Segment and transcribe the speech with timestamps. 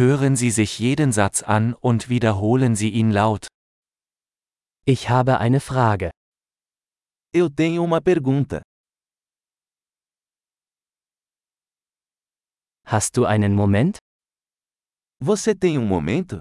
[0.00, 3.48] Hören Sie sich jeden Satz an und wiederholen Sie ihn laut.
[4.86, 6.10] Ich habe eine Frage.
[7.34, 8.62] Eu tenho uma pergunta.
[12.86, 13.98] Hast du einen Moment?
[15.20, 16.40] Você tem um momento?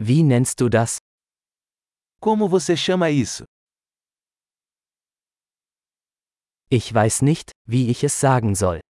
[0.00, 0.98] Wie nennst du das?
[2.20, 3.44] Como você chama isso?
[6.70, 8.83] Ich weiß nicht, wie ich es sagen soll.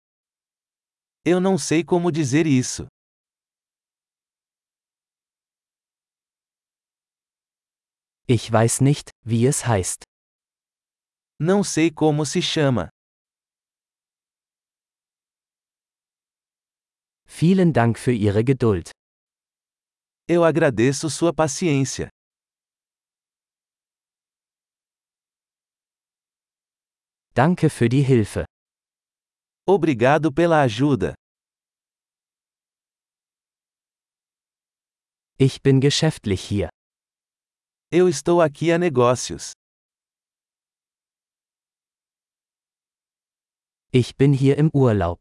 [1.24, 2.88] Eu não sei como dizer isso.
[8.28, 10.04] Ich weiß nicht, wie es heißt.
[11.40, 12.90] Não sei como se chama.
[17.28, 18.90] Vielen Dank für Ihre Geduld.
[20.28, 22.10] Eu agradeço sua paciência.
[27.36, 28.46] Danke für die Hilfe.
[29.68, 31.14] Obrigado pela ajuda.
[35.38, 36.70] Ich bin geschäftlich hier.
[37.92, 39.54] Eu estou aqui a negócios.
[43.94, 45.20] Ich bin hier im Urlaub.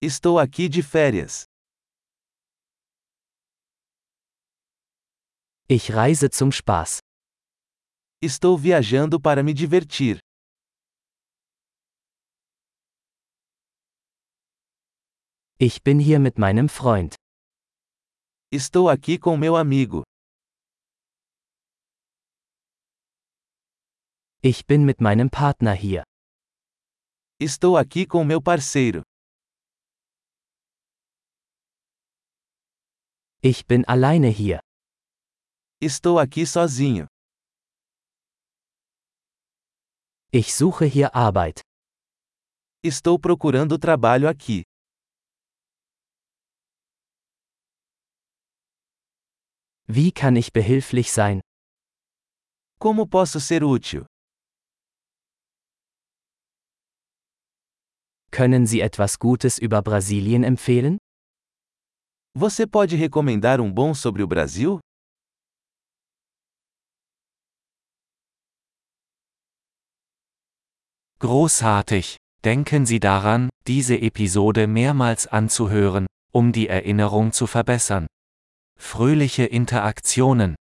[0.00, 1.44] Estou aqui de férias.
[5.68, 7.00] Ich reise zum Spaß.
[8.20, 10.18] Estou viajando para me divertir.
[15.64, 17.14] Ich bin hier mit meinem Freund.
[18.50, 20.02] Estou aqui com meu amigo.
[24.42, 26.02] Ich bin mit meinem Partner hier.
[27.38, 29.04] Estou aqui com meu parceiro.
[33.40, 34.58] Ich bin alleine hier.
[35.80, 37.06] Estou aqui sozinho.
[40.32, 41.60] Ich suche hier Arbeit.
[42.82, 44.64] Estou procurando trabalho aqui.
[49.94, 51.42] Wie kann ich behilflich sein?
[52.78, 54.06] Como posso ser útil?
[58.30, 60.96] Können Sie etwas Gutes über Brasilien empfehlen?
[62.34, 64.80] Você pode recomendar um bom sobre o Brasil?
[71.18, 72.16] Großartig!
[72.42, 78.06] Denken Sie daran, diese Episode mehrmals anzuhören, um die Erinnerung zu verbessern.
[78.82, 80.56] Fröhliche Interaktionen!